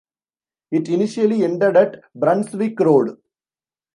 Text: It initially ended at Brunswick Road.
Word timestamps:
It 0.71 0.89
initially 0.89 1.43
ended 1.43 1.77
at 1.77 2.01
Brunswick 2.15 2.79
Road. 2.79 3.17